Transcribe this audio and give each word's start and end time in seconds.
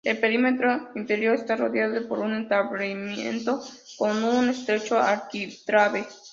El 0.03 0.17
perímetro 0.19 0.87
interior 0.95 1.35
está 1.35 1.55
rodeado 1.55 2.07
por 2.07 2.17
un 2.21 2.33
entablamento, 2.33 3.61
con 3.99 4.23
un 4.23 4.49
estrecho 4.49 4.97
arquitrabe. 4.99 6.07